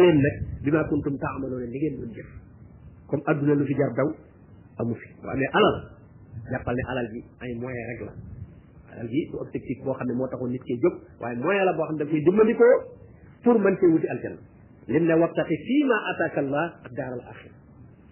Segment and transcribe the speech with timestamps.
[0.00, 2.30] leen nag bima kuntum taamaloon li ngeen doon jëf
[3.10, 4.08] comme aduna lu fi jar daw
[4.82, 5.76] amu fi bu amee alal
[6.52, 8.12] jàppal ne alal bi ay moyen rek la
[8.94, 11.72] alal bi du objectif boo xam ne moo taxoon nit kee jóg waaye moyen la
[11.80, 12.76] boo xam ne daf koy jëmmandikoo
[13.44, 14.40] pour mën cee wuti aljanna
[14.92, 17.52] lim ne wattaqi fii ma ataaka allah ak daar al axir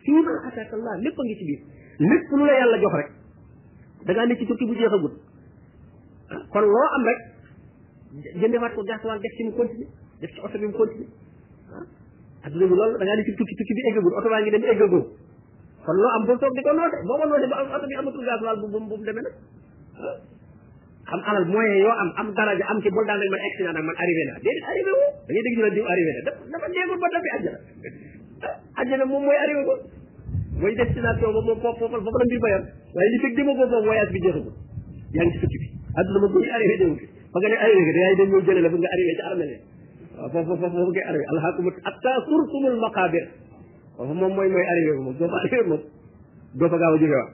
[0.04, 1.60] fii ma ataaka allah lépp a ngi ci biir
[2.10, 3.10] lépp lu la yàlla jox rek
[4.06, 5.14] da ngaa ne ci tukki bu jeexagut
[6.52, 7.20] kon loo am rek
[8.40, 9.88] jëndewaat ko gaasuwaal def ci mu continue
[10.20, 11.10] def ci oto bi mu continue
[12.48, 14.64] adduna bi loolu da ngaa ne ci tukki tukki bi eggagul oto baa ngi dem
[14.72, 15.04] eggagul
[15.86, 17.96] kon loo am bul toog di ko noote boo ko noote ba am oto bi
[18.00, 19.34] amatul gasoil bu bu mu demee nag
[21.08, 23.74] xam alal moyen yoo am am daraja am ci bul daan rek man egsi naa
[23.78, 26.20] nag man arrivé naa déedéet arrivé woo da ngay dégg ñu la diw arrivé na
[26.56, 27.58] dafa déegul ba dafi àjjana
[28.82, 29.74] àjjana moom mooy arrivé ko
[30.62, 32.62] mooy destination ba moom foofu foofu foofu la mbir bayam
[32.96, 34.54] waaye li fekk dima ko foofu voyage bi jeexagul
[35.18, 35.68] yaa ngi ci tukki bi
[36.02, 36.96] àdduna ma bu ñu arrivé déwul
[37.32, 39.24] fa nga ne arrivé nga da ngay dem ñëw jëlee la fa nga arrivé ci
[39.32, 39.54] armée
[40.20, 43.24] waaw foofu foofu foofu ngay arrivé alxaakumu atta surtumul maqaabir
[43.98, 45.82] foofu moom mooy mooy arrivé bu moom soo fa arrivé moom
[46.58, 47.30] doo fa gaaw a jógewaat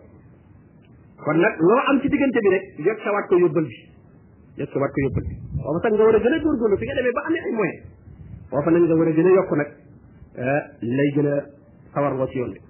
[1.25, 3.77] kon nag loo am ci diggante bi rek yëg sa waat ko yóbbal bi
[4.63, 6.87] yëg sa waat ko yóbbal bi foofu sax nga war a gën a góorgóorlu fi
[6.87, 7.79] nga demee ba amee ay moyen
[8.53, 9.69] foofu nag nga war a gën a yokk nag
[10.45, 10.63] eh,
[10.97, 11.37] lay gën a
[11.95, 12.63] sawar loo ci yoon bi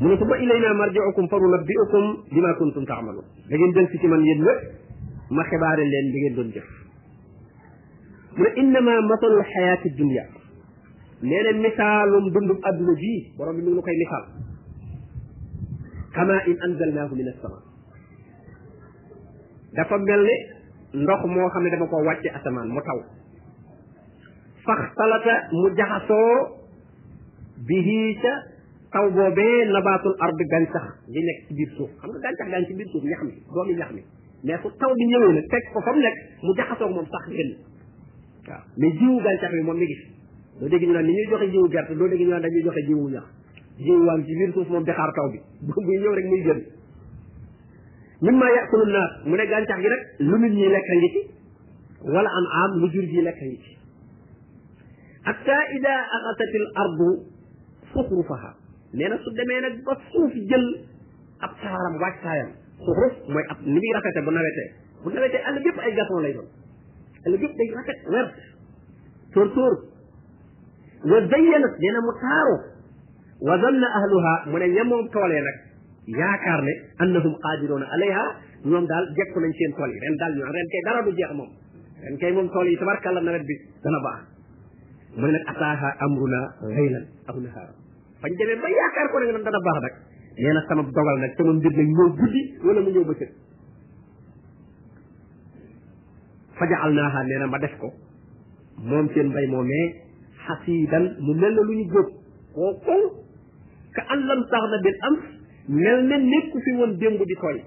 [0.00, 4.06] mu ne summa ilayna marji'ukum fa nunabbi'ukum bima kuntum ta'malun da ngeen dellu si ci
[4.06, 4.83] man yéen ñëpp
[5.30, 6.68] ma xibaare leen li ngeen doon jëf
[8.36, 10.24] mu ne innama masalul xayaati dunia
[11.22, 14.24] nee na misaalum dundub àdduna bii borom bi mi ngi koy misaal
[16.14, 17.58] kama in anzalnaahu min assama
[19.74, 20.34] dafa mel ne
[21.02, 22.98] ndox moo xam ne dama ko wàcce asamaan mu taw
[24.64, 26.36] faxtalata mu jaxasoo
[27.68, 28.32] bihi ca
[28.92, 32.66] taw boobee nabaatul ard gàncax gi nekk ci biir suuf xam nga gàncax gaa ngi
[32.68, 34.02] ci biir suuf ñax mi doomi ñax mi
[34.44, 37.50] mais fu taw bi ñëwee nag fekk ko fam nekk mu jaxasoog moom sax gën
[38.48, 39.96] waaw mais jiwu gàncax bi moom mi ngi
[40.60, 42.82] doo dégg ñu naan ni ñuy joxe jiwu gerte doo dégg ñu naan dañuy joxe
[42.88, 43.24] jiwu ñax
[43.78, 46.60] jiwu waa ci biir suuf moom di xaar taw bi buy ñëw rek muy gën
[48.20, 51.20] min ma yakulu naas mu ne gàncax gi rek lu nit ñi lekk ngi ci
[52.12, 53.72] wala an am lu jur ji lekk ngi ci
[55.24, 57.08] hatta ida axasat al ardu
[57.96, 58.50] fuxrufaha
[58.92, 60.66] nee na su demee nag ba suuf jël
[61.44, 64.66] ab taaram wàccaayam suxruf mooy ab ni muy rafete bu nawetee
[65.04, 66.48] bu nawetee àll bépp ay gazon lay doon
[67.28, 68.32] àll bépp day rafet wert
[69.34, 69.74] tóor tóor
[71.12, 72.56] wa zayyanat nee na mu taaru
[73.48, 75.56] wa zanna ahluha mu ne ña moom toolee nag
[76.18, 76.72] yaakaar ne
[77.04, 78.24] annahum qadiruuna alayha
[78.64, 81.30] ñoom daal jekku nañ seen tool yi ren daal ñoo ren kay dara du jeex
[81.38, 81.50] moom
[82.04, 83.54] ren kay moom tool yi tabarkalla nawet bi
[83.84, 84.20] dana baax
[85.16, 86.40] mu ne nag ataaha amruna
[86.76, 87.74] laylan aw nahaara
[88.22, 89.94] fañ demee ba yaakaar ko ne dana baax nag
[90.36, 93.30] nee na bu dogal nag sama mbir nag ñëw guddi wala mu ñëw bëccëg
[96.58, 97.92] fajaal naaha nee na ma def ko
[98.88, 99.86] moom seen mbay moomee
[100.46, 102.08] xasiidan mu mel na lu ñu góob
[102.54, 103.00] koo koŋ
[103.94, 105.14] ka an lam sax na bil am
[105.68, 105.98] mel
[106.78, 107.62] woon démb di tooy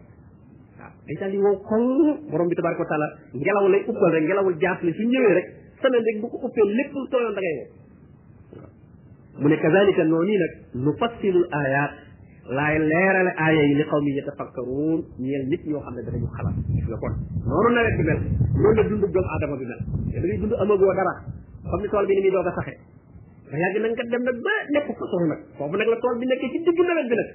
[0.79, 1.83] waaw day daal di wow koŋ
[2.29, 5.47] borom bi tabaraka wa taala ngelaw lay uppal rek ngelawul jaas li su ñëwee rek
[5.81, 8.69] semaine rek bu ko uppee lépp lu tooyoon da ngay wow
[9.39, 10.53] mu ne kazalika noonu nag
[10.85, 11.93] nufassilu ayat
[12.55, 16.55] laay leerale aaya yi li xaw mi yatafakkaruun ñeel nit ñoo xam ne danañu xalaat
[16.75, 17.13] gis nga kon
[17.47, 18.19] noonu nawet bi mel
[18.61, 19.81] noonu la dundu doomu aadama bi mel
[20.11, 21.13] te dañuy dund amagoo dara
[21.71, 22.77] xam ne tool bi ni muy doog a saxee
[23.49, 26.25] nga yàgg nag nga dem nag ba nekk façon nag foofu nag la tool bi
[26.29, 27.27] nekkee ci digg nawet bi nag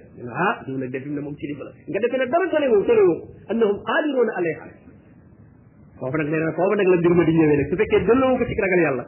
[0.46, 2.82] ah diw nag defim ne moom ci li ba la nga defee ne dara tolewoo
[2.88, 3.16] tolewoo
[3.52, 4.64] annahum qaadiruuna alayha
[6.00, 8.32] foofu nag nee na foofu nag la mbir ma di ñëwee nag su fekkee delloo
[8.38, 9.04] ko ci ragal yàlla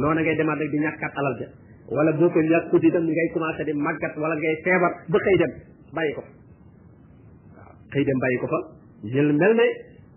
[0.00, 1.48] noona ngay demaat nag di ñàkkaat alal ja
[1.92, 5.52] wala boo koy yàqut itam ngay commencé di màggat wala ngay feebar ba xëy dem
[5.92, 8.58] bàyyi ko fa waaw xëy dem bàyyi ko fa
[9.12, 9.66] jël mel ne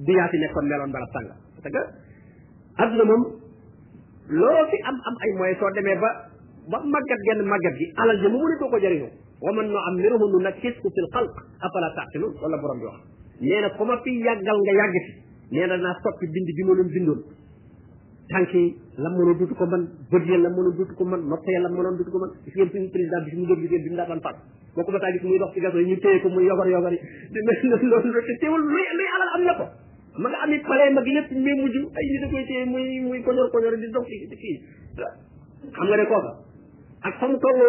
[0.06, 1.34] du yaa fi nekkoon meloon barab sànga
[2.78, 3.04] parce que
[4.40, 4.96] loo fi am
[5.28, 6.10] ay moyens soo demee ba
[6.72, 9.12] ba màggat genn màggat gi alal ji mu mu ne ko jëriñoo
[9.42, 13.02] wa man nu ammiruhu nunakkishu fil xalq afala taqilun wala borom bi wax
[13.42, 15.14] nee na ku ma fi yàggal nga yàgg fi
[15.56, 16.74] nee na naa soppi bind bi ma
[18.48, 21.60] leen lam mënoon duutu ko mën bët ya lam mënoon duutu ko mën nopp ya
[21.66, 24.22] lam mënoon ko mën gis ngeen suñu président bi suñu jóg liggéey bi mu daan
[24.22, 24.38] fàtt
[24.74, 25.52] boo ko bataa gis muy dox
[29.34, 29.66] am na ko
[30.18, 33.52] ma nga am pale mag lépp mais ay nit a koy téye muy muy koñor
[33.54, 34.66] koñor di dox ci kii
[35.78, 36.32] xam nga ne kooka
[37.06, 37.62] ak fa mu toll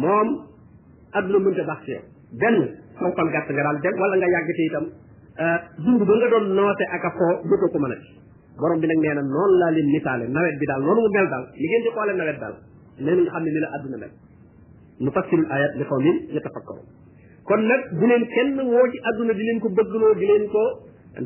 [0.03, 0.27] moom
[1.19, 2.01] adduna mënta baax ci yow
[2.39, 2.59] benn
[2.99, 4.85] saw fan gàtt nga daal dem wala nga yàgg te itam
[5.43, 7.97] euh, dund ba nga doon noote ak a foo dootoo ko mën a
[8.59, 11.27] borom bi nag nee na noonu laa leen misaale nawet bi daal noonu mu mel
[11.33, 12.55] daal li ngeen di xoole nawet daal
[13.03, 14.11] nee na nga xam ne ni la adduna mel
[15.03, 16.83] nu fassilul ayat li xaw min yatafakkaru
[17.47, 20.63] kon nag bu leen kenn woo ci adduna di leen ko bëggloo di leen ko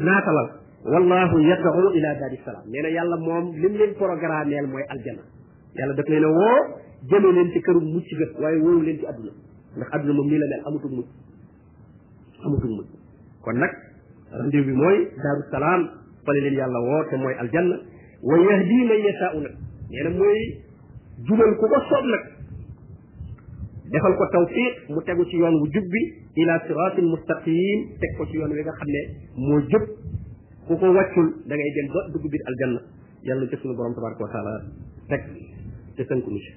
[0.07, 0.49] naatalal
[0.85, 5.23] والله يدعو الى دار السلام نينا يالا موم لين لين بروغرامال موي الجنة
[5.79, 6.53] يالا داك لينا وو
[7.11, 9.31] جيمو لين تي كيرو موتشي غس واي وو لين تي ادنا
[9.77, 11.07] ناك ادنا موم ميلا ديال اموتو موت
[12.45, 12.89] اموتو موت
[13.45, 13.71] كون ناك
[14.39, 15.81] رانديو بي موي دار السلام
[16.25, 17.77] فالي لين يالا وو تي موي الجنة
[18.29, 19.53] ويهدي من يشاء نك
[19.93, 20.39] نينا موي
[21.27, 22.23] جوبل كوكو سوب نك
[23.95, 26.01] defal ko tawfiq mu tegu ci yoon wu jubbi
[26.41, 29.83] ila sirat mustaqim tek ko ci yoon wi nga
[30.67, 32.81] ku ko wàccul da ngay dem ba dugg biir aljanna
[33.23, 34.53] yàlla ci borom tabaraka wa taala
[35.07, 35.21] teg
[35.95, 36.51] te tënku ñu ci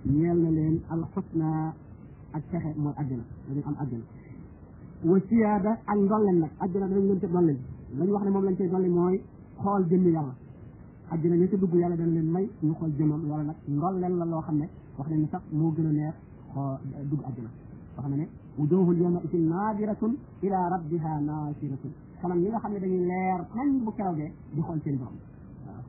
[0.05, 1.73] ñeel na leen alxusna
[2.33, 4.05] ak texe mooy àjjana dañu am àjjana
[5.03, 7.57] wa siyaada ak ndolleen nag àjjana dañ leen ca dolli
[7.97, 9.17] lañ wax ne moom lañ cay dolli mooy
[9.57, 10.33] xool jëmmi yàlla
[11.11, 14.17] àjjana ñu ci dugg yàlla dana leen may ñu xool jëmam loolu nag ndol leen
[14.17, 16.13] la loo xam ne wax nañu sax moo gën a neex
[16.51, 16.79] xoo
[17.09, 17.49] dugg àjjana
[17.97, 21.91] wax na ne wujuhul yawma idin naadiratun ila rabbiha naasiratun
[22.21, 25.17] kanam ñi nga xam ne dañuy leer même bu keroogee di xool seen borom
[25.65, 25.83] waaw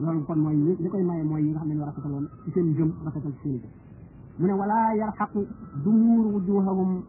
[0.00, 2.50] loolu kon mooy ñi li koy maye mooy ñi nga xam ne ñu rafetaloon ci
[2.50, 3.70] seen jëm rafetal ci seen jëm
[4.38, 5.40] mu ne wala yarxaqu
[5.82, 7.02] du muur wujuhahum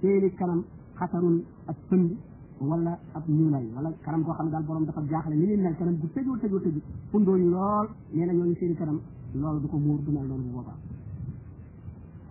[0.00, 0.62] seeni kanam
[0.98, 2.10] xatarun ak pënd
[2.58, 5.76] wala ab ñuulay wala kanam koo xam ne daal borom dafa jaaxle ni muy mel
[5.76, 6.80] kanam bu tëju tëju tëju
[7.10, 8.98] fundoo ñu lool nee na ñooñu seen kanam
[9.34, 10.76] loolu du ko muur du mel noonu bu boobaa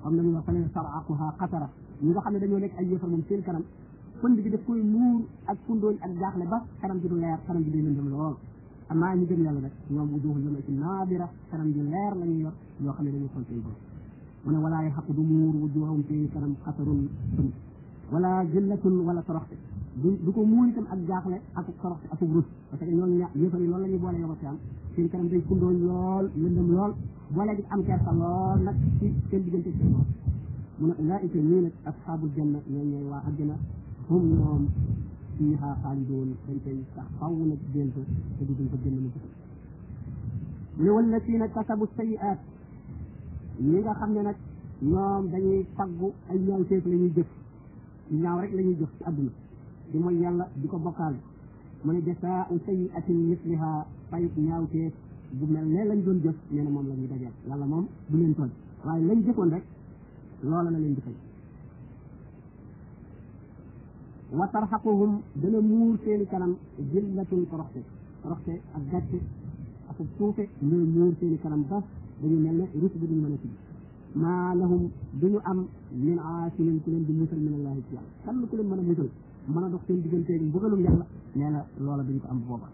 [0.04, 1.70] am na ñu wax fa ne saraquha qatara
[2.02, 3.64] ñi nga xam ne dañoo nekk ay yëfar moom seen kanam
[4.22, 7.62] fënd bi daf koy muur ak fundooñ ak jaaxle ba kanam bi du leer kanam
[7.62, 8.36] bi day lëndëm lool
[8.88, 12.26] amaa ñu gëm yàlla nag ñoom bu duuxu yëma ci naabira kanam ju leer la
[12.26, 13.78] ñuy yor yoo xam ne dañuy xool seen borom
[14.46, 17.08] mu ne walaa yaxaqu du muur wu juwahum seen kanam xasarun
[18.12, 19.58] wala jëllatun wala toroxte
[19.96, 23.62] du ko muul itam ak jaaxle ak torox ak rus parce que ñooñu ña yëfal
[23.62, 24.38] yi loolu la ñuy boole yow am
[24.94, 26.94] seen kanam day kundooñ lool lëndëm lool
[27.36, 30.06] boole gi am kersa lool nag ci seen diggante ci moom
[30.80, 33.56] mu ne ulaayika ñii nag asxaabul janna ñooñu ñooy waa àjjana
[34.10, 34.64] hum ñoom
[35.38, 37.94] fiiha xaalidoon dañ koy sax faw nag dénk
[38.38, 39.32] te di duñ ko génn mu jëfal
[40.78, 42.40] mu ne wala fii nag kasabu sayiaat
[43.70, 44.38] ñi nga xam ne nag
[44.92, 47.28] ñoom dañuy faggu ay ñaaw seef la ñuy jëf
[48.22, 49.32] ñaaw rek la ñuy jëf ci àdduna
[49.92, 51.16] di mooy yàlla di ko bokkaal
[51.84, 54.94] mu ne jasaa'u sayyi'atin mislihaa fay ñaawteef
[55.34, 58.18] bu mel ne lañ doon jot nee na moom la ñuy dajal yàlla moom du
[58.18, 58.50] leen tooñ
[58.86, 59.64] waaye lañ jëfoon rek
[60.44, 61.14] loola la leen di fay
[64.32, 66.56] wa tarxaquhum dana muur seeni kanam
[66.92, 67.80] jillatun toroxte
[68.22, 69.20] toroxte ak gàcce
[69.90, 71.84] ak suufe ñooy muur seeni kanam ba
[72.22, 73.58] dañu mel ne rus bi duñ mën a tijji
[74.16, 74.90] maa lahum
[75.22, 75.68] duñu am
[76.06, 78.82] min aasimin ku leen bi musal min allahi ci yàlla kan ku leen mën a
[78.82, 79.10] musal
[79.48, 81.06] mën a dox seen digganteeg mbugalum yàlla
[81.36, 82.68] nee na loola duñ ko am booba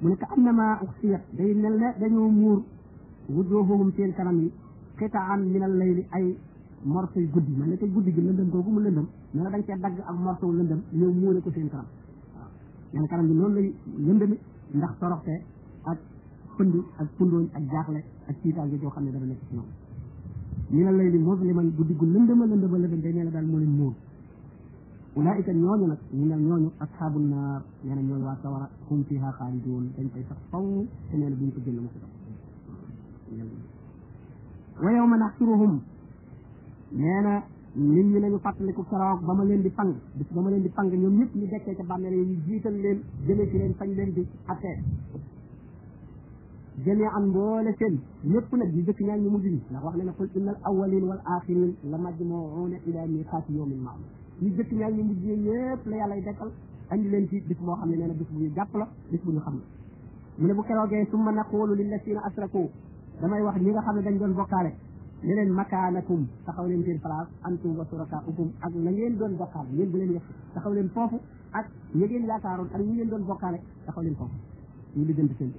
[0.00, 2.62] mu ne ka am na maa uxsiyat day mel ne dañoo muur
[3.30, 4.52] wujuuhum seen kanam yi
[4.98, 6.36] xitaan min al layli ay
[6.84, 9.98] morso yu guddi man guddi gi lëndëm kooku mu lëndëm nee na dañ cee dagg
[9.98, 11.86] ak morso wu lëndëm ñëw muure ko seen kanam
[12.36, 12.48] waaw
[12.92, 13.68] nee na kanam bi noonu lay
[14.06, 14.36] lëndëmi
[14.76, 15.22] ndax ak
[16.56, 19.68] pënd ak pëndooñ ak jaaxle ak ciitaal gi joo xam ne dana nekk ci ñoom
[20.70, 23.74] min al layli musliman guddi gu lëndëma lëndëma lëndëm day nee na daal moo leen
[23.78, 23.94] muur
[25.18, 30.10] اولئك نيون نك نينا نيون اصحاب النار يعني نيون وا سوار هم فيها خالدون دنج
[30.14, 31.76] تاي سخ فاو سنين بن تجل
[34.84, 35.72] ويوم نحشرهم
[37.02, 37.34] نانا
[37.92, 41.30] نين لا نفاتلكو سراوك بما لين دي فان بس بما لين دي فان نيوم نيت
[41.36, 44.70] ني ديكاي تا بامل لي جيتال لين جيمي سي لين فان لين دي حتى
[46.86, 47.92] جميعا مولكن
[48.32, 52.72] نيب نك دي ديك نيا ني مودي لا واخ لنا قل ان الاولين والاخرين لمجموعون
[52.86, 56.50] الى ميقات يوم معلوم ñu jëkk ñaag ñu mujj yëpp la yàllay dekkal
[56.90, 59.20] andi leen ci bis boo xam ne nee na bis bu ñu jàpp la bis
[59.24, 59.64] bu ñu xam la
[60.40, 62.70] mu ne bu keroogee summa naqulu lillazina asraku
[63.20, 64.70] damay wax ñi nga xam ne dañ doon bokkaale
[65.22, 69.68] ne leen makaanakum taxaw leen seen place antum wa surakaukum ak la ngeen doon bokkaale
[69.74, 71.18] ngeen bu leen yëf taxaw leen foofu
[71.50, 74.36] ak ñi ngeen yaakaaroon ak ñi ngeen doon bokkaale taxaw leen foofu
[74.96, 75.52] ñu diggante seen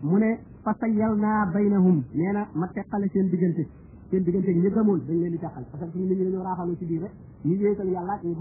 [0.00, 3.68] mu ne fa sayyal naa baynahum nee na ma teqale seen diggante
[4.10, 6.98] seen diggante ñi gëmul dañ leen di jàqal parce que suñu
[7.44, 8.32] ñu wéetal yàlla leen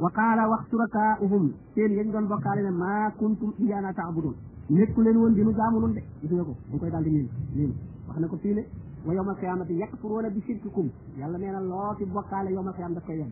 [0.04, 4.34] وقال وقت ركائهم سين يني دون بوكال ما كنتم ايانا تعبدون
[4.70, 7.10] نيكو لين وون دينو جامولون دي دي نكو بوكاي دال دي
[7.56, 7.70] نين
[8.08, 8.64] واخنا كو فيلي
[9.06, 10.86] ويوم القيامه يكفرون بشرككم
[11.20, 13.30] يالا نينا لو في وقال يوم القيامه دا كاي يين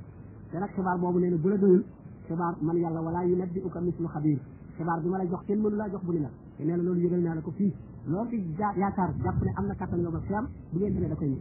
[0.52, 1.82] دراك خبار بوبو لين بولا دويل
[2.28, 4.38] خبار من يالا ولا ينبئك مثل خبير
[4.78, 6.30] خبار بما لا جوخ سين من لا جوخ بولينا
[6.66, 7.66] نينا لول ييغال نالا كو في
[8.12, 8.36] لو في
[8.82, 11.36] ياكار جاب ني امنا كاتان يوم القيامه بو لين دا كاي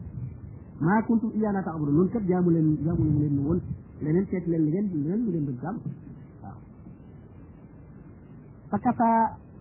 [0.88, 3.62] ما كنتم ايانا تعبدون نون كات جامولين جامولين
[4.02, 5.78] leneen seet leen li ngeen leneen lu ngeen dul jàmm
[6.42, 6.58] waaw
[8.70, 9.10] fa kafa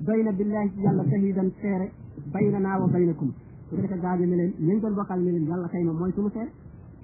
[0.01, 1.91] doy na billahi ci yàlla shahidan seere
[2.33, 3.33] bayna naa wa baynakum
[3.69, 6.12] su ko defee gaañu ne leen ñañ doon bokkal ne leen yàlla xëy na mooy
[6.15, 6.51] suñu seere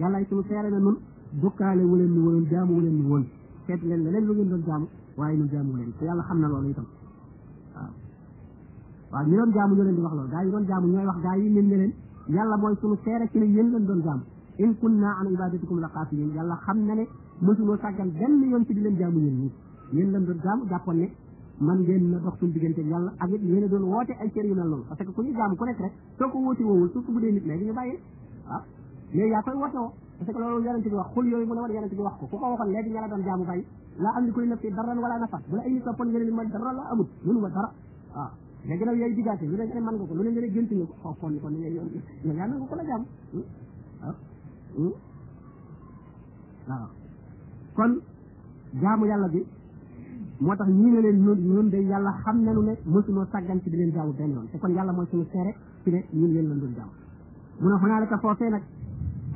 [0.00, 0.97] yàlla suñu seere na nun
[1.40, 3.25] dukkaale wu leen ni woon jaamu wu leen ni woon
[3.66, 6.49] seet leen leneen lu ngeen doon jaamu waaye ñun jaamu leen te yàlla xam na
[6.49, 6.87] loolu itam
[7.76, 7.90] waaw
[9.12, 11.18] waaw ñu doon jaamu ñoo leen di wax loolu gaa yi doon jaamu ñooy wax
[11.25, 11.92] gaa yi ñun ne leen
[12.37, 14.25] yàlla mooy suñu seere ci ne yéen leen doon jaamu
[14.58, 17.04] in kunna an ibadatikum la xaafilin yàlla xam na ne
[17.42, 19.50] mësunoo sàggan benn yoon ci di leen jaamu yéen ñi
[19.92, 21.08] yéen lañ doon jaamu jàppoon ne
[21.60, 24.44] man ngeen na dox suñu diggante yàlla ak it yéen a doon woote ay cër
[24.46, 26.90] yu mel noonu parce que ku ñu jaamu ku nekk rek soo ko woote woowul
[26.92, 27.98] surtout bu dee nit léegi ñu bàyyi
[28.48, 28.64] waaw ah,
[29.12, 31.60] léegi yaa koy woote woo parce que loolu yonente bi wax xul yooyu mu ne
[31.60, 33.64] war yonente bi wax ko ku ko waxoon léegi ña la doon jaamu bàyyi
[33.98, 36.32] laa am li koy nafsi darran wala nafat bu la ay nit toppoon ngeen ne
[36.34, 37.68] man dara la amul mënu ma dara
[38.14, 38.30] waaw ah,
[38.66, 40.48] léegi nag yooyu diggante lu ne nga ne man nga ko lu ne nga ne
[40.50, 41.84] gënt nga ko xoo kon kon yow
[42.26, 44.10] yaa nangu ko la jaamu waaw hmm?
[44.10, 44.14] ah.
[46.68, 46.87] waaw
[47.75, 47.92] kon
[48.80, 49.42] jaamu yàlla bi
[50.40, 53.70] moo tax ñii ne leen ñun ñun de yàlla xam nañu ne mësunoo sàggan ci
[53.70, 55.52] di leen jaamu benn yoon te kon yàlla mooy suñu seere
[55.85, 56.92] ci ne ñun leen lañ jaamu
[57.61, 58.62] mu ne xanaa la ka foofee nag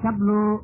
[0.03, 0.61] tablo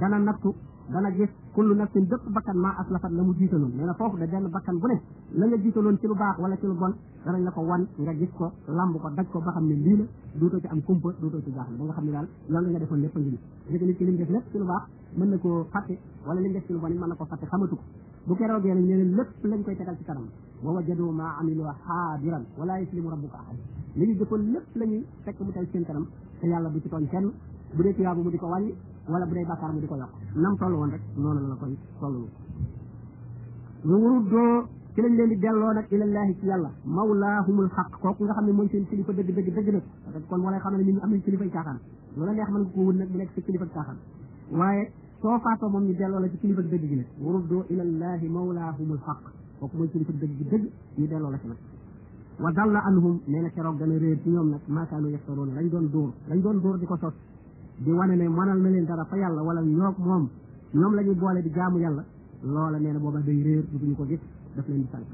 [0.00, 0.50] dana nattu
[0.88, 4.26] dana gis kullu nafsin dëpp bakkan maa aslafat la mu jiitaloon loon na foofu da
[4.26, 4.96] benn bakkan bu ne
[5.38, 8.12] la nga jiitaloon ci lu baax wala ci lu bon danañ la ko wan nga
[8.16, 10.04] gis ko lamb xam ne lii la
[10.40, 13.16] duutoo ci am kumpa duutoo ci baax la xam ne daal loolu nga defoon lépp
[13.16, 14.82] a ci lu baax
[15.16, 15.94] mën na koo fàtte
[16.26, 17.82] wala li mu def ci lu bon it mën na ko fàtte xamatu ko
[18.26, 20.26] bu keroogee nag nee na lépp lañ koy tegal ci kanam
[20.62, 23.56] wa wajadu maa amilu xaadiran wala yuslimu rabbuka ahad
[23.96, 25.04] li ñu jëfoon lépp la ñuy
[25.46, 26.06] mu tey seen kanam
[26.40, 27.26] te yàlla bu ci tooñ kenn
[27.76, 28.74] bu ko wàññi
[29.08, 31.54] wala bu dee bàkkaar mu di ko yokk nam toll woon rek noonu la la
[31.60, 32.28] koy tollul
[33.88, 38.32] ñu wuruddoo ci lañ leen di delloo nag ilallahi ci yàlla mawlaahumul xaq kooku nga
[38.34, 40.76] xam ne mooy seen kilifa dëgg dëgg dëgg nag parce que kon moo lay xam
[40.76, 41.78] ne ñun am nañ kilifay caaxaan
[42.16, 43.96] loola neex mën nga ko wut nag bu nekk sa kilifa caaxaan
[44.52, 48.98] waaye soo faatoo moom ñu delloo la ci kilifa dëgg gi nag wuruddoo ilallahi mawlaahumul
[49.06, 49.22] xaq
[49.58, 50.64] kooku mooy kilifa dëgg gi dëgg
[50.98, 51.56] ñu delloo la ci nag
[52.42, 55.86] wa dalla anhum nee na keroog dana réer ci ñoom nag maakaanu yeftaroon lañ doon
[55.94, 57.14] dóor lañ doon dóor di ko sos
[57.78, 60.28] di wane ne mënal na leen dara fa yàlla wala ñoog moom
[60.74, 62.04] ñoom la ñuy boole di jaamu yàlla
[62.42, 64.18] loola nee na booba day réer duñu ko gis
[64.54, 65.06] daf leen di sànq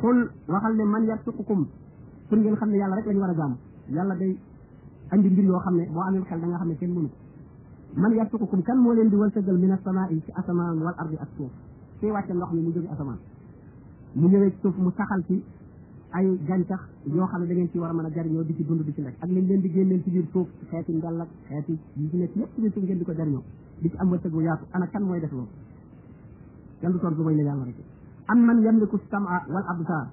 [0.00, 1.66] kon waxal ne man yarsuqukum
[2.28, 3.56] pour ngeen xam ne yàlla rek la war a jaamu
[3.90, 4.38] yàlla day
[5.10, 7.14] andi mbir yoo xam ne boo amee xel da nga xam ne kenn mënu ko
[8.00, 11.50] man yarsuqukum kan moo leen di wërsëgal na as-samaa'i ci asamaan wal ardi ak suuf
[12.00, 13.18] fii wàcce ndox mi mu jóge asamaan
[14.14, 15.44] mu ñëwee suuf mu saxal ci
[16.16, 18.64] ay gàncax yoo xam ne da ngeen ci war a mën a jariñoo di ci
[18.64, 21.28] dund di ci lekk ak lañ leen di génneel ci biir suuf xeeti ndel ak
[21.48, 23.42] xeeti yi ci nekk di ko jariñoo
[23.80, 25.48] di ci am wërsëg bu yaatu ana kan mooy def loolu
[26.80, 27.66] kenn du tontu lu may ne yàlla
[28.26, 30.10] am man yamliku sama wal absar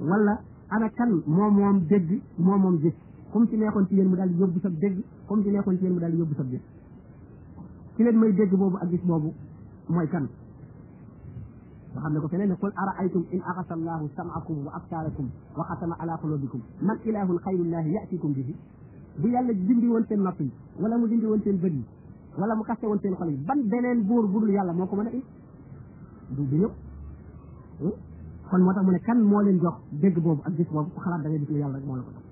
[0.00, 2.94] wala ana kan moom moom dégg moo moom gis
[3.32, 5.94] comme ci neexoon ci yéen mu daal yóbbu sab dégg comme ci neexoon ci yéen
[5.94, 6.60] mu daal yóbbu sab gis
[7.94, 9.32] ci leen may dégg boobu ak gis boobu
[9.88, 10.28] mooy kan
[12.02, 15.26] xam ne ko feneen qul araaytum in axasa allahu sam'akum wa absaarakum
[15.56, 18.54] wa xatama ala qulubikum man ilahun xayrullahi yatikum bihi
[19.20, 20.50] bu yàlla dindi woon seen nopp yi
[20.84, 21.84] wala mu dindi woon seen bët yi
[22.38, 24.96] wala mu kaste woon seen xol yi ban beneen buur bu dul yàlla moo ko
[24.96, 25.24] mën a indi
[26.36, 26.70] du du ñëw
[28.50, 31.00] kon moo tax mu ne kan moo leen jox dégg boobu ak gis boobu ku
[31.04, 32.24] xalaat da ngay gis ne yàlla rek moo la ko jox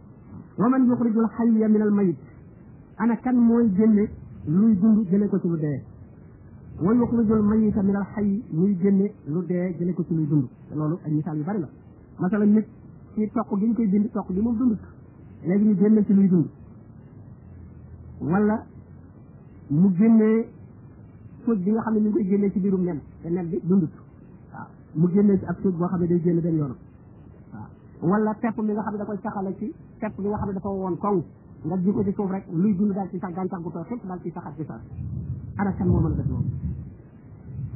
[0.61, 2.17] wa man yuxrijul xayya min al mayit
[2.97, 4.05] ana kan mooy génne
[4.47, 5.81] luy dund jëlee ko ci lu dee
[6.81, 10.47] wa yuxrijul mayita min al xay muy génne lu dee jële ko ci luy dund
[10.69, 11.69] te loolu ay misaal yu bari la
[12.19, 12.67] masala nit
[13.15, 14.77] ci toq gi ñu koy bind toq gi moom dund
[15.43, 16.47] léegi ñu génne ci luy dund
[18.21, 18.65] wala
[19.69, 20.49] mu génnee
[21.45, 23.91] suuj bi nga xam ne ñu ngi koy génnee ci biirum nen te bi dundut
[24.53, 26.77] waaw mu génnee ci ab suuj boo xam ne day génn benn yoonam
[27.51, 27.67] waaw
[28.11, 30.55] wala tepp mi nga xam ne da koy saxale ci tepp mi nga xam ne
[30.55, 31.23] dafa woon koŋ
[31.65, 34.07] nga ji ko ci suuf rek luy dund daal ci sax gàncax gu tooy xëpp
[34.07, 34.81] daal ci saxat ci sax
[35.59, 36.45] ana kan moo mën a def loolu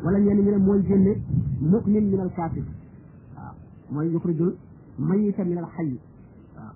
[0.02, 1.14] wala ñenn ñu ne mooy génne
[1.60, 2.64] mu'min min al fasik
[3.36, 3.54] waaw
[3.90, 4.52] mooy yuxrijul
[4.98, 5.98] mayita min al xayyi
[6.56, 6.72] waaw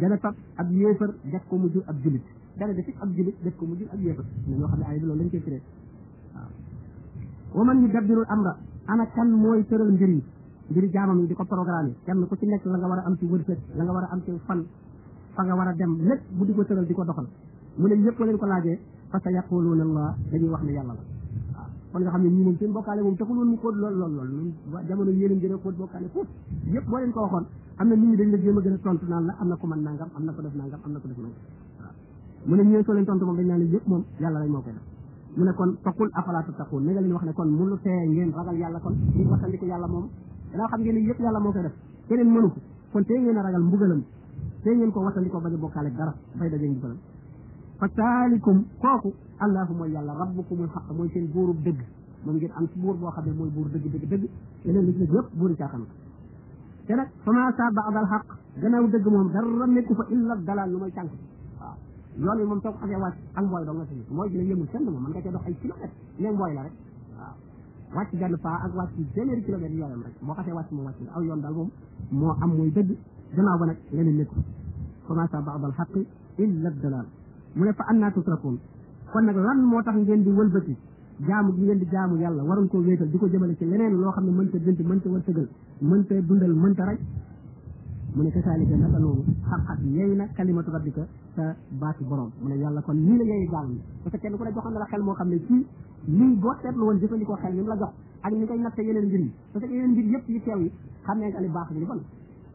[0.00, 2.22] dana fab ab yéefar def ko mu jur ab julit
[2.58, 4.98] dana def ab julit def ko mu jur ab yéefar ne ñoo xam ne ay
[4.98, 5.60] bi loolu lañ koy firee
[6.34, 6.48] waaw
[7.60, 8.56] wa man yudabbiru al amra
[8.86, 10.22] ana kan mooy tëral mbir yi
[10.70, 13.16] mbir jaamam yi di ko programme kenn ku ci nekk la nga war a am
[13.18, 14.64] ci wërsëg la nga war a am ci fan
[15.34, 17.28] fa nga war a dem lépp bu di ko tëral di ko doxal
[17.76, 18.78] mu ne yëpp leen ko laajee
[19.10, 21.13] fa sa yaquluuna allah dañuy wax ne yàlla la
[21.94, 24.12] kon nga xam ne ñii moom seen bokkaale moom taxul woon mu xóot lool lool
[24.18, 24.48] lool ñun
[24.90, 26.32] jamono yéen a gën a xóot bokkaale foofu
[26.74, 27.44] yëpp boo leen ko waxoon
[27.78, 29.54] am na nit ñi dañ la jéem a gën a tontu naan la am na
[29.60, 31.34] ko mën nangam am na ko def nangam am na ko def naan
[34.54, 34.70] la
[35.36, 38.30] mu ne kon faqul afala tattaqun na nga leen wax ne kon mënu tee ngeen
[38.36, 40.06] ragal yàlla kon ngir waxtandiku yàlla moom
[40.50, 41.74] danaa xam ngeen ne yëpp yàlla moo koy def
[42.08, 42.58] keneen mënu ko
[42.92, 44.00] kon tee ngeen a ragal mbugalam
[46.42, 47.13] a
[47.78, 49.10] fa taalikum kooku
[49.44, 51.80] allahu mooy yàlla rabbukumul xaq mooy seen buurub dëgg
[52.24, 54.24] moom ngeen am ci buur boo xam ne mooy buur dëgg dëgg dëgg
[54.64, 55.84] yeneen li ci yëpp buuri caaxaan
[56.86, 58.26] te nag fama sa baadal xaq
[58.60, 61.10] gannaaw dëgg moom dara nekku fa illa dalal lu mooy cànk
[61.60, 61.74] waaw
[62.20, 64.66] yoon wi moom soo ko xasee wàcc ak mbooy doo nga si mooy dina yëmul
[64.72, 66.74] fenn moom mën nga cee dox ay kilomètre ne mbooy la rek
[67.18, 67.32] waaw
[67.96, 71.12] wàcc benn pas ak wàcc téeméeri kilomètre yoonam rek boo xasee wàcc moom wàcc nga
[71.16, 71.70] aw yoon daal moom
[72.10, 72.90] moo am mooy dëgg
[73.34, 74.36] gannaaw ba nag leneen nekku
[75.06, 75.94] fama sa baadal xaq
[76.44, 77.06] illa dalal
[77.56, 78.56] mu ne fa annaa tusrafoon
[79.12, 80.74] kon nag lan moo tax ngeen di wëlbati
[81.26, 84.10] jaamu gi ngeen di jaamu yàlla waruñ koo wéetal di ko jëmale ci leneen loo
[84.10, 85.48] xam ne mënta dënt mënta wërsëgal
[85.80, 86.98] mënta dundal mënta raj
[88.14, 91.06] mu ne kasaalika naka noonu xat-xat yey na kalimatu rabbika
[91.36, 94.36] sa baati borom mu ne yàlla kon nii la yey jaam yi parce que kenn
[94.36, 95.66] ku ne joxoon na la xel moo xam ne ci
[96.06, 97.90] lii boo seetlu woon jëfandikoo xel ni mu la jox
[98.22, 100.72] ak ni ngay natte yeneen mbir yi parce que yeneen mbir yëpp yi teew yi
[101.06, 102.00] xam ne nga li baax ak bon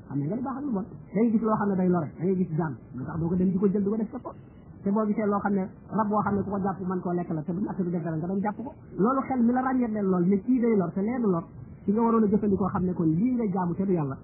[0.08, 2.36] xam ne nga li baax lu bon day gis loo xam ne day lore day
[2.36, 4.36] gis jaam lu tax doo ko dem di ko jël di ko def sa pot
[4.84, 7.12] te boo gisee loo xam ne rab boo xam ne ku ko jàpp mën koo
[7.14, 9.52] lekk la te du matt du def dara nga dem jàpp ko loolu xel mi
[9.54, 11.42] la ràññee leen lool ne kii day te lee du
[11.86, 14.18] ci nga waroon a jëfandikoo xam ne kon lii nga jaamu te du yàlla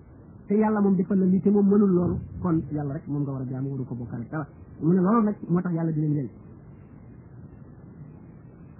[0.47, 3.69] te yàlla moom defal la lii te moom mënul loolu kon a jaamu
[4.93, 6.29] ne loolu nag moo tax yàlla dinañ leen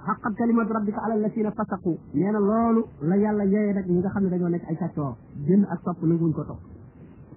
[0.06, 4.10] xaqat kalimatu rabbika ala allasina fasaqu nee na loolu la yàlla yooyee nag ñi nga
[4.12, 5.16] xam ne dañoo nekk ay kàccoor
[5.46, 6.60] jënd ak topp nanguñ ko topp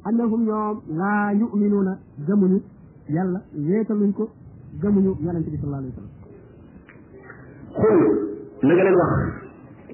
[0.07, 2.63] annahum ñoom laa yuminuuna gëmuñu
[3.09, 4.29] yàlla wéetaluñ ko
[4.81, 6.15] gëmuñu yonente bi sallallahu alayhi wa sallam
[7.73, 8.09] xool
[8.69, 9.13] na nga leen wax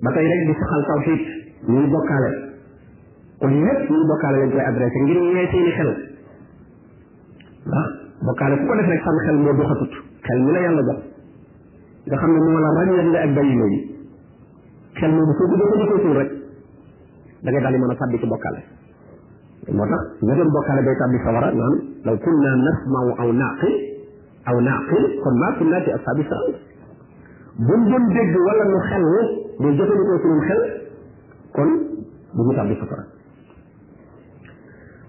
[0.02, 1.22] ba tey rek di saxal tawxiid
[1.70, 2.30] ñuy bokkaale
[3.40, 5.90] lañ koy adressé ngir ñee seeni xel
[7.70, 7.86] ndax
[8.26, 11.00] bokkaale ku ko def rek sam yàlla jox
[12.06, 13.78] nga xam ne moo la ràññat nga ak bayilo yi
[14.98, 16.30] xel moomu soo ko jëfandikootul rek
[17.44, 18.60] da ngay daal di mën a sàbbi ci bokkaale
[19.76, 23.74] moo tax nga doon bokkaale day sàbbi sawara naan لو كنا نسمع أو نعقل
[24.48, 26.58] أو نعقل كنا كنا في أصحاب السعادة
[27.58, 29.02] بن دون دج ولا نخل
[29.60, 30.62] من جفن كو سنو خل
[31.54, 31.70] كن
[32.34, 33.04] بني عبد فترة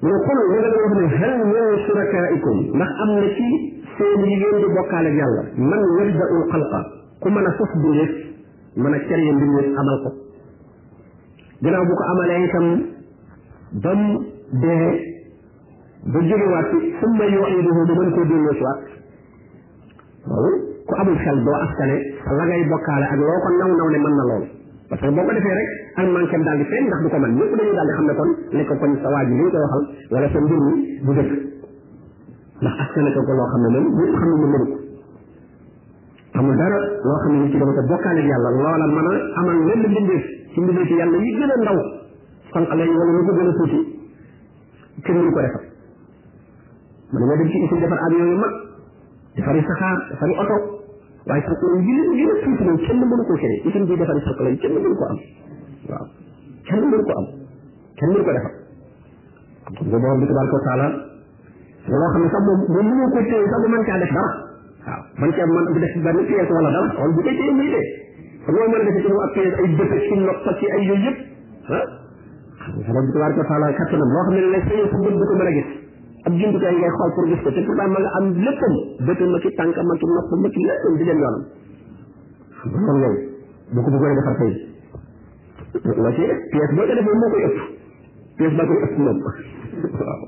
[0.04, 3.52] من كل من هل من شركائكم ما أملكي
[3.98, 6.86] سيدي يوم دي بوكالة الله من يبدأ الخلق
[7.24, 8.10] كما نصف بنيس
[8.78, 10.14] من كريم بنيس أملكم
[11.64, 12.86] جنابك أمليتم
[13.74, 15.15] دم دي
[16.14, 18.80] ba jógewaat ci summa yuiduhu mu mën koo delloo si waat
[20.30, 20.52] loolu
[20.86, 21.98] ku amul xel doo askane
[22.38, 24.44] la ngay bokkaale ak loo ko naw naw ne na lool
[24.90, 27.54] parce que boo ko defee rek ak daal di feeñ ndax du ko mën ñëpp
[27.58, 29.34] dañuy daal di xam ne kon nekk kon sa waa ji
[30.14, 30.58] wala sa mi
[31.06, 31.32] bu dëkk
[32.62, 34.66] ndax askane ko ko loo xam ne moom xam ne mu mënu
[36.38, 40.24] ko dara loo xam ci ko bokkaale ak yàlla loola mën a amal lenn mbindeef
[40.54, 41.80] ci mbindeef yàlla yi gën a ndaw
[42.54, 43.80] fanqaleñ wala ñu ko gën a tuuti
[47.14, 48.52] mën nga dem ci usine defar avion yu mag
[49.38, 50.58] defari saxaar defari oto
[51.30, 54.22] waaye sàkkalañ yi leen gën a tuuti moom kenn mënu koo créé usine bi defari
[54.30, 55.18] sàkkalañ kenn mënu ko am
[55.90, 56.08] waaw
[56.70, 57.26] kenn mënu ko am
[57.94, 58.54] kenn mënu ko defar
[59.64, 60.88] xam nga borom bi tabaraka wa taala
[61.94, 64.32] loo xam ne sax moom moom mënoo ko téye sax bu mën caa def dara
[64.86, 67.70] waaw man caa man bu def benn pièce wala dara wala bu koy téye muy
[67.70, 67.88] dee
[68.46, 70.82] kon loolu mën a defee ci moom ak pièce ay dëkk ci nopp ci ay
[70.90, 71.18] yooyu yëpp
[71.70, 71.86] ah
[72.88, 74.90] borom bi tabaraka wa taala kattanam loo xam ne la sa bët
[75.22, 75.84] du ko mën a gis
[76.26, 78.76] ab jumtukaay ngay xool pour gis ko te pourtant ma nga am léppam
[79.08, 81.46] bëtam ma ci tànkam ma ci noppam ma ci léppam di dem yoonam
[82.62, 83.20] kon loolu
[83.74, 84.54] bu ko bëggoon a defar tey
[86.06, 87.58] la ci pièce boo ko defee moo koy ëpp
[88.40, 89.32] pièce baa koy ëpp moom waaw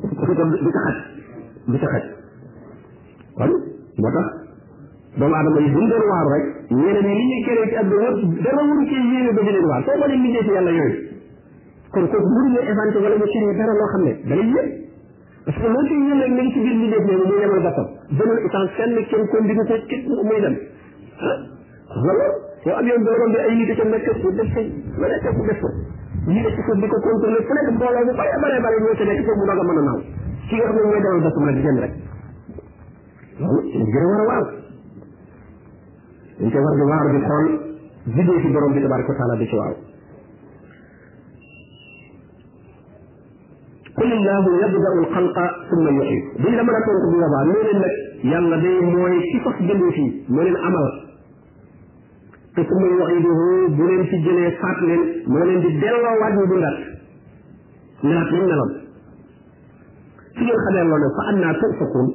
[0.01, 0.97] parce que du taxat
[1.73, 2.05] du taxat
[3.41, 3.49] kon
[4.03, 4.27] moo tax
[5.17, 6.45] doomu aadama yi bu ñu doon waaru rek
[6.77, 8.09] ñeneen ñi li ñuy kéré ci àdduna
[8.45, 10.97] dara wuru ci yéene ba di leen waar soo ko leen liggéey ci yàlla yooyu
[11.89, 14.85] kon kooku mënu ñu éventé wala mu kéré dara loo xam ne da lay yëpp
[15.47, 17.87] parce que loolu ñu ne mi ngi ci biir mbindeef moom muy demal boppam
[18.19, 20.55] demul itam kenn kenn ko ndigu ko ci muy dem
[21.23, 21.39] ah
[22.03, 22.25] wala
[22.67, 24.11] yow am yoon boo ko def ko nga def
[26.27, 29.47] di ko contrôler fu nekk mbooloo bu bare bare bare ñoo ci nekk foofu mu
[29.55, 30.03] doog a a naaw
[30.51, 31.93] ki nga xam ne mooy demal boppam rek di dem rek
[33.39, 34.45] loolu dañ a war a waaw
[36.43, 37.49] dañ ko war di waar di xool
[38.19, 39.86] bidee ci borom bi tabaraka taala di ci waaw
[43.97, 45.37] قل الله يبدا الخلق
[45.71, 47.91] ثم يحيي دي لما لا تقول بابا مين لك
[48.23, 50.89] يلا دي موي كيف تجلي في مين العمل
[52.57, 53.29] قسم يعيده
[53.67, 56.77] بولين في جلي فاتلين مولين دي دلو واد مبولات
[58.03, 58.69] نات من نلم
[60.35, 62.07] في الخلال لنا فأنا تؤفقون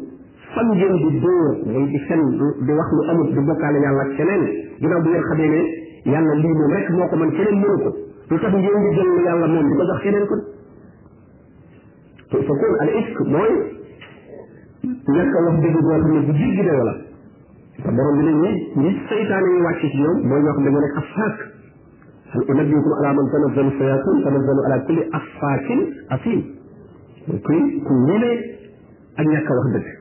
[0.56, 2.22] فنجن دي دور يعني دي سن
[2.66, 4.42] دي وقت مؤمد دي بقى لنا الله كنين
[4.82, 5.62] جنا بي الخبيني
[6.06, 7.90] يلا لي مرك موقع من كنين مروكو
[8.30, 10.51] لتفنجن دي جلو يلا مون دي بقى خنين كنين
[12.32, 13.72] فكون الاسك موي
[15.08, 16.94] نك الله بيجي جوا كم بيجي جدا ولا
[17.84, 21.38] فبرم بني إيه؟ ني نيت سيطان اي واشي فيهم موي نك بني نك افاك
[22.32, 25.66] هل انبيكم على من تنزل سياكون تنزل على كل افاك
[26.10, 26.54] افين
[27.28, 28.24] كي كنين
[29.18, 29.92] ان يك الله بيجي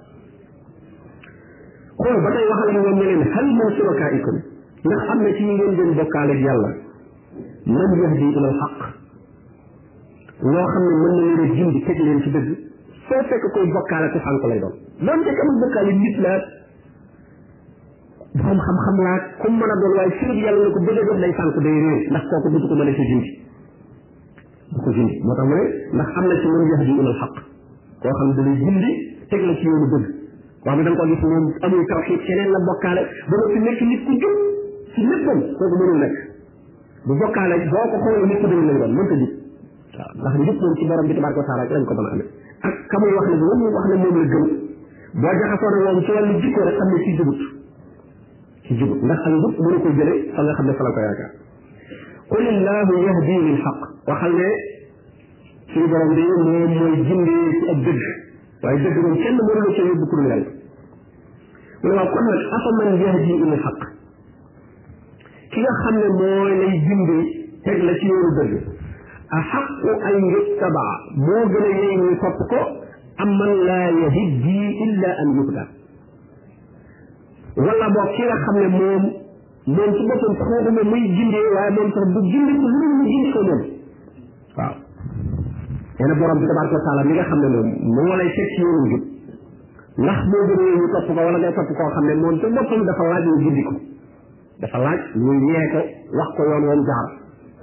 [1.98, 4.42] كون بطي وحل يوم ملين هل من شركائكم
[4.86, 6.76] نحن نتيجين جن بكالك يالله
[7.68, 9.01] من يهدي الى الحق
[10.50, 12.50] loo xam ne mën na a jindi teg leen ci dëgg
[13.08, 14.74] soo fekk koy bokkaale ku sànq lay doon
[15.06, 16.34] doon te amul bokkaale nit la
[18.42, 21.18] borom xam-xam laa comme mën a doon waaye sirib yàlla la ko bëgg a jox
[21.26, 23.06] day sànq day réer ndax kooku du ko mën a ci
[24.84, 27.34] ko jindi moo tax mu ne ndax am na ci mën yax ji ilal xaq
[28.02, 28.10] koo
[30.64, 33.02] da nga ko gis moom amul tawxiid keneen la bokkaale
[37.06, 39.41] bu bokkaale boo ko xoolee nit ku dëgg lay doon mënta jub
[39.92, 42.28] waaw ndax njub moom ci borom bi tabaraka wa taala lañ ko mën a amee
[42.66, 44.46] ak ka muy wax ne moom wax ne moom la gëm
[45.14, 47.40] boo jaxasoo ne moom ci wàllu jikko rek xam ne ci jubut
[48.66, 51.00] ci jubut ndax ak njub mënu ko jële fa nga xam ne fa la ko
[51.06, 51.32] yaakaar
[52.32, 54.50] qul illahu yahdi lil xaq waxal ne
[55.74, 56.68] suñu borom bi moom mooy
[57.04, 58.02] jindee ci ab dëgg
[58.64, 60.50] waaye dëgg moom kenn mënu la ca yóbbu kuréel yàlla
[61.82, 63.80] mu ne waaw kon nag afaman yahdi lil xaq
[65.52, 67.26] ki nga xam ne moo lay jindee
[67.68, 68.71] teg la ci yoonu dëgg
[69.38, 70.94] axaqu an yuttabaa
[71.26, 72.60] moo gën a yey ñu topp ko
[73.24, 75.64] am man laa yahiddi illa an yuhda
[77.68, 79.04] wala boog ki nga xam ne moom
[79.76, 83.30] moom ci boppam xooxuma muy gindee waaye moom sax du gindi ko lu mu gindi
[83.38, 83.62] ko moom
[84.58, 84.76] waaw
[85.98, 88.52] nee na borom bi tabaraka wa taala mi nga xam ne moom moo lay fekk
[88.60, 89.04] yoonu jub
[89.96, 92.36] ndax moo gën a yey ñu topp ko wala ngay topp koo xam ne moom
[92.36, 93.74] ci boppam dafa laaj ñu gindi ko
[94.66, 95.82] dafa laaj ñu ñee ko
[96.20, 97.06] wax ko yoon woon jaar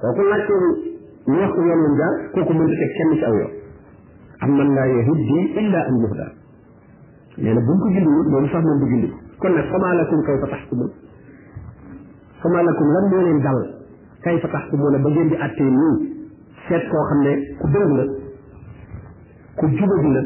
[0.00, 0.87] kooku laaj ko
[1.28, 3.22] ñu wax ko yoon wu ñu daal kooku mënta teg kenn
[4.40, 6.26] am man la yahdi illa an yuhda
[7.36, 10.22] nee na bu ñu ko gindiwul moom sax moom du gindi kon nag famaa lakum
[10.24, 10.90] kayfa taxkumuun
[12.40, 13.60] famaa lakum lan moo leen dal
[14.24, 16.32] kayfa taxkumuun ba ngeen di àttee nii
[16.68, 18.04] seet koo xam ne ku dëng la
[19.60, 20.22] ku jubaju la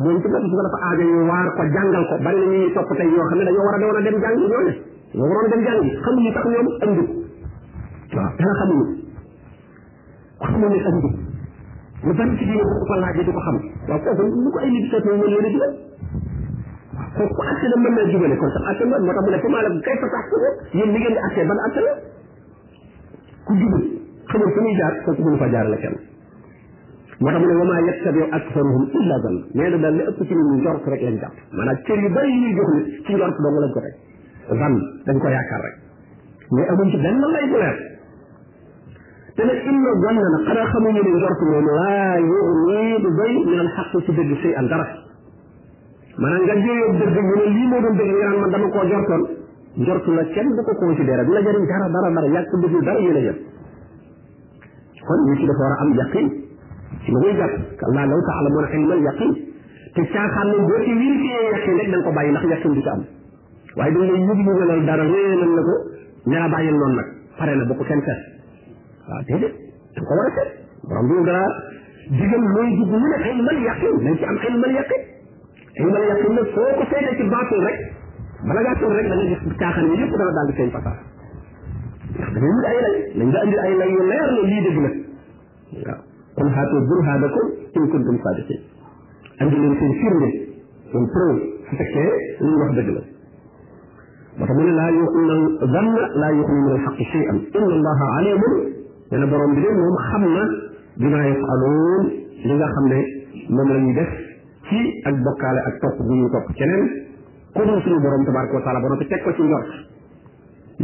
[0.00, 3.10] moom ci bopp su ko dafa aajo ko jàngal ko bari na ñuy topp tey
[3.12, 4.72] yoo xam ne dañoo war a doon a dem jàngi ñoo ne
[5.20, 7.08] ñoo waroon dem jàngi xamuñu tax ñoom am njub
[8.16, 8.97] waaw dara xamuñu
[10.42, 11.10] wax na ne andi
[12.08, 14.70] lu bari ci diine bu ko laajee di ko xam waaw kooku lu ko ay
[14.74, 15.74] nit seetlu mën leen a jubal
[17.14, 19.40] kooku ku àtte la mën naa jubale kon sax àtte la moo tax mu ne
[19.44, 20.36] comment la kay fa tax ko
[20.78, 21.92] yéen li ngeen di àtte ban àtte la
[23.48, 23.84] ku jubal
[24.30, 25.96] xamul fu muy jaar kooku mënu fa jaarale kenn
[27.18, 30.18] moo tax mu ne wa maa yattabiu aksaruhum illa zan nee na daal li ëpp
[30.22, 32.86] ci nit ñi njort rek lañ jàpp maanaam cër yu bari yi ñuy jox nit
[33.06, 33.94] ci njort dong lañ ko teg
[34.62, 35.76] zan dañ ko yaakaar rek
[36.52, 37.87] mais amuñ ci benn lay bu leer
[39.38, 41.40] dana inna gonne na xanaa xamuñu ne njort
[43.18, 44.86] doy min al xaq ci dëgg sëy an dara
[46.22, 48.84] maanaam nga jëyoo dëgg ñu ne lii moo doon dëgg nga naan man dama koo
[48.90, 49.22] jortoon
[49.84, 52.98] njort la kenn du ko considéré du la jëriñ dara dara dara yàgg dëgg dara
[53.04, 53.38] yéen a jël
[55.06, 56.26] kon ñu ci dafa war a am yaqin
[57.04, 59.32] ci lu muy jàpp kallaa law taalamuuna ilma al yaqin
[59.94, 62.80] te caaxaan moom boo ci vérifié yaqin rek da nga ko bàyyi ndax yaqin du
[62.82, 63.02] ci am
[63.76, 65.62] waaye dañ lay yëg ñu ne loolu dara réeral la
[66.26, 68.36] ne la bàyyil noonu nag pare na bu ko kenn fees
[69.08, 69.54] waaw déedéet
[69.94, 70.50] da ko war a seet
[70.88, 71.44] borom bi dana
[72.20, 75.00] digal mooy dugg mu ne ilmal yaqin nañ ci am ilmal yaqin
[75.82, 77.76] ilmal yaqin nag soo ko seetee ci baatul rek
[78.48, 80.96] bala ngaa tuur rek da nga gis caaxaan yi yëpp dana daal di seen fasaa
[82.18, 84.78] ndax dañuy wut ay lay nañ la andi ay lay yu leer ne lii dëgg
[84.84, 86.00] la waaw
[86.38, 87.46] kon xaatoo burhaanakum
[87.78, 88.60] in kuntum sadiqin
[89.40, 90.28] andi leen seen firnde
[90.92, 92.12] seen preuve su fekkee
[92.44, 93.02] li wax dëgg la
[94.36, 95.36] moo tax mu ne laa yuxminu
[95.72, 98.76] zanna laa yuxminu alxaqi cheyan inna allaha alimun
[99.10, 100.42] nee na borom bi de moom xam na
[101.00, 102.06] bimaa yafaluun
[102.48, 102.98] li nga xam ne
[103.56, 104.10] moom la ñuy def
[104.68, 106.84] ci ak bokkaale ak topp bu ñuy topp keneen
[107.56, 109.70] ku dul suñu borom tabaraka wa taala ba noppi teg ko ci njort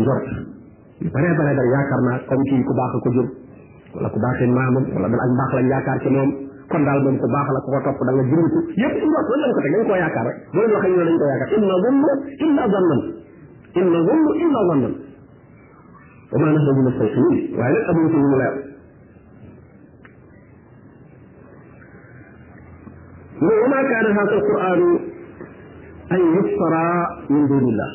[0.00, 0.26] njort
[1.04, 3.26] yu bare bare bare yaakaar naa comme kii ku baax ko jur
[3.94, 6.30] wala ku baaxee maamam wala dal ak mbaax lañ yaakaar ci moom
[6.72, 9.26] kon daal moom ku baax la ku ko topp da nga jumbitu yëpp ci njort
[9.44, 11.74] lañ ko teg dañ koo yaakaar rek loolu waxee ñu ne dañ koo yaakaar inna
[11.82, 12.08] zunnu
[12.46, 13.00] illa zannan
[13.84, 14.94] inna zunnu illa zannan
[16.34, 18.54] dama ne xamul ak saytu yi waaye nag amuñu ci lu mu leer.
[23.38, 24.88] mu ne wa maa kaana haada alquraanu
[26.14, 26.84] an yuftara
[27.28, 27.90] min dunillah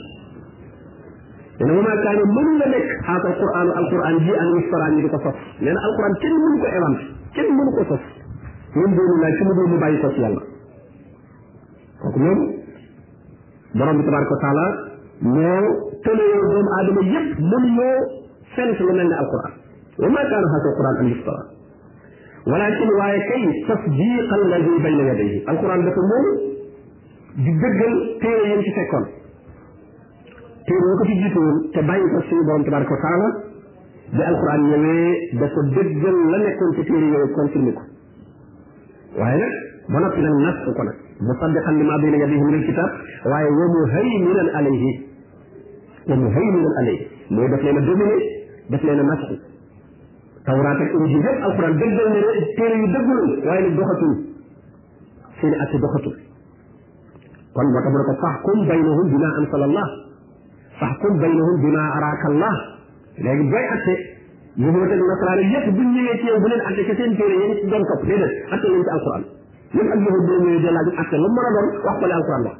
[1.59, 5.01] nee na wa maa kaana mënu la nekk haada alquraanu alquraan ji an yuftara ñu
[5.03, 7.03] di ko sos nee na alquraan kenn mënu ko évanté
[7.35, 8.05] kenn mënu ko sos
[8.79, 10.41] min dunillah ci mu dul mu bàyyi ko ci yàlla
[12.03, 12.39] kooku moom
[13.75, 14.65] borom bi tabaraka wa taala
[15.35, 15.65] moo
[16.07, 17.99] tëleyoo doomu aadama yëpp mënu ñoo
[18.59, 19.51] حتى نتعلم لنا القرآن
[19.99, 21.41] وما كان هذا القرآن أن يفترى
[22.47, 26.37] ولكن وايكي تصديق الذي بين يديه القرآن ده كمون
[27.45, 29.05] دجل تيري يمشي تكون
[30.67, 33.33] تيري في جيتون تباين تصديق بهم تبارك وتعالى
[34.13, 37.81] ده القرآن يوي ده دجل لن يكون تيري يكون في المكو
[39.17, 39.47] وهنا
[39.89, 40.93] ونقل الناس كنا
[41.31, 42.89] مصدقا لما بين يديه من الكتاب
[43.25, 45.01] ومهيمنا عليه
[46.11, 48.38] ومهيمنا عليه لو داف لينا دوميني
[48.73, 49.29] def leen a màcc
[50.47, 54.13] tawraat ak injil yëpp alquran dëggal na ne téere yu dëggul waaye nag doxatul
[55.39, 56.15] seen at doxatul
[57.57, 59.87] kon moo tax mu ne ko faxkum baynahum bima ansal allah
[60.83, 62.55] faxkum baynahum bima araka allah
[63.27, 63.95] léegi booy atte
[64.65, 67.57] yahuud ak nasaraana yëpp bu ñëwee ci yow bu leen atte ci seen téere yéen
[67.57, 69.23] ci doon topp déedéet atte leen ci alquran
[69.73, 72.05] yéen ak yahuud bu leen ñëwee dellaa ñu atte lu mën a doon wax ko
[72.05, 72.57] li alquran wax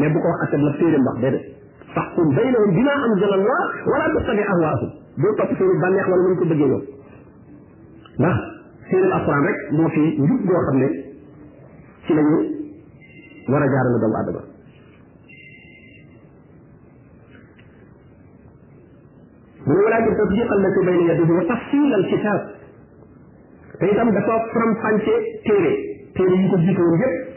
[0.00, 1.46] mais bu ko wax atte la téere mbax déedéet
[1.94, 3.60] faxkum baynahum bima anzal allah
[3.94, 6.70] wala tattabi ahwaahum bul topp seeni bànneex wala nañ ko bëggee
[9.46, 10.88] rek moo fi njub goo ne
[12.06, 12.38] ci lañu
[13.48, 14.42] war a jaarale doomu adama
[19.66, 22.40] mu ne walaakin tasdiq allati bayna yadihi wa al kitab
[23.80, 25.14] te itam dafa faram-fànce
[25.48, 25.72] téere
[26.16, 27.28] téere yi ko jiite woon yépp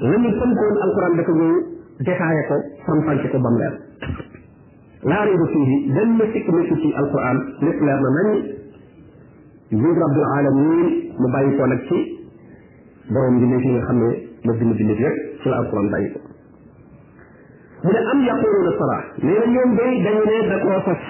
[0.00, 1.66] la ñu tënkoon alxuraan dafa ñëw
[2.08, 2.54] détaillé ko
[2.86, 3.84] faram-fànce ko ba
[5.06, 8.42] laa rayba fiihi benn sikk nekk ci alquran lépp leer na nañ
[9.70, 12.00] jur rabbul alamin mu bàyyi ko nag ci
[13.12, 14.10] borom bi nekk nga xam ne
[14.44, 16.18] la bind bind yëpp ci la alquran bàyyi ko
[17.84, 21.04] mu ne am yaquluna sara nee na ñoom day dañu ne da koo sos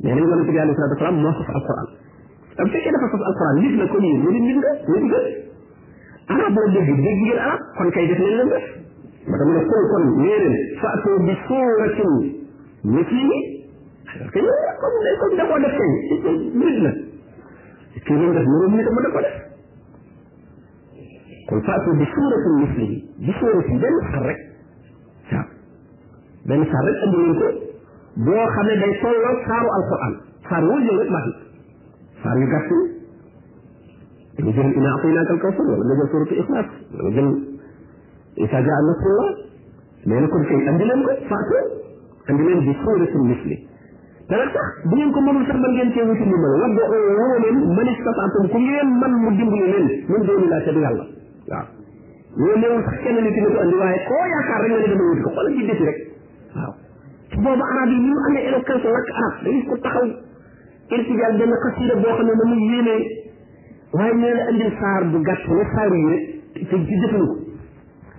[0.00, 1.86] nee nañ yonente bi alayhi salatu wasalaam moo sos alquran
[2.58, 5.08] am fekkee dafa sos alquran nit la ko nii mu di mbind nga mu di
[5.12, 5.28] gën
[6.30, 8.66] arab la dégg dégg ngeen arab kon kay def leen leen def
[9.32, 12.12] ba tax mu ne kon kon nee leen faatoo bi suuratin
[12.94, 13.38] mislihi
[14.04, 16.90] parce que yow comme comme da koo def kay nit la
[18.04, 19.36] kii doon def mënoon ni ko mën a ko def
[21.48, 24.40] kon faatoo bi suuratin mislihi bi suuratin benn saar rek
[25.30, 25.46] waaw
[26.52, 27.48] benn saar rek andi leen ko
[28.28, 30.14] boo xam ne day tolloo saaru alquran
[30.48, 31.34] saar woo ñëw rek maa ngi
[32.22, 32.88] saar yu gàtt yi
[34.36, 37.34] dañu jël ina atinaaka alkawsar wala nga jël suuratu ixlaas wala nga jël
[38.38, 39.06] إذا جاء نصر
[40.06, 41.60] الله ليكن شيء andi leen ko faatu
[42.30, 43.56] andi leen bi suuratin misli
[44.30, 47.00] dana tax bu ngeen ko mënul sax mën ngeen cee wuti lu mën wadda oo
[47.06, 51.04] woo leen man istataatum ku ngeen man mu dimbali leen min dooni laa sedd yàlla
[51.50, 51.66] waaw
[52.42, 55.22] woo neewul sax kenn nit ko andi waaye koo yaakaar rek nga ne dama wuti
[55.26, 55.98] ko xoolal ci desi rek
[56.56, 56.72] waaw
[57.30, 60.08] su boobu arab yi ni mu amee éloquence lakk arab da gis ko taxaw
[60.96, 63.02] irtijaal benn xasida boo xam ne na mu yéenee
[63.96, 66.06] waaye nee la andil saar bu gàtt ne saar yi
[66.56, 67.36] te ci defuñu ko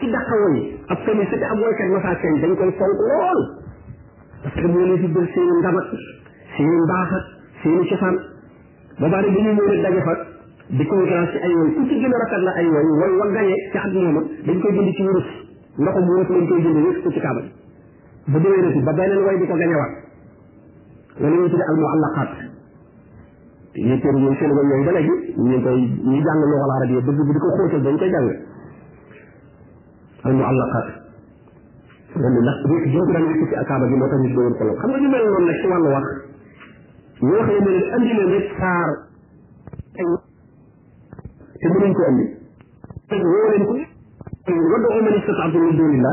[0.01, 3.41] ci daqawoon yi ab famille sëti ab woykat masaa seen dañ koy fonk lool
[4.45, 5.87] parce que moo leen fi jël seen ndam ak
[6.57, 7.25] seen mbaax ak
[7.63, 8.17] seen
[9.01, 10.13] ba bari dañuy ñëw rek daje fa
[10.69, 13.33] di concurrence ci ay woon ku ci gën a rafet la ay woon wala wa
[13.33, 16.99] gañe ci at moomu dañ koy bind ci wurus ndoxum wurus lañ koy jënd yëpp
[17.05, 17.43] ko ci kaaba
[18.31, 19.93] ba déwéne ci ba beneen way di ko gañewaat
[21.21, 22.31] loolu ñu tudde al muallaqat
[23.77, 27.21] yéetéer ñoom seen way yooyu ba léegi ñu koy ñu jàng loxol arab yi dëgg
[27.23, 28.29] bi di ko xóotal dañ koy jàng
[30.27, 30.87] al muallaqat
[32.19, 34.65] loolu ndax bu ñu ko daan yëkk ci akaaba gi moo tax ñu doon ko
[34.65, 36.07] lool xam nga ñu mel noonu nag ci wàllu wax
[37.23, 38.89] ñu wax ne leen andi leen rek saar
[39.95, 42.25] te mënuñ ko andi
[43.09, 43.90] te woo leen ko
[44.59, 46.05] wadda uma ni sataatum min jinne